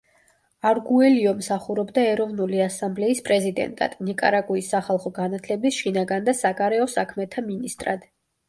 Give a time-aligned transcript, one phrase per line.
[0.67, 8.11] არგუელიო მსახურობდა ეროვნული ასამბლეის პრეზიდენტად, ნიკარაგუის სახალხო განათლების, შინაგან და საგარეო საქმეთა მინისტრად.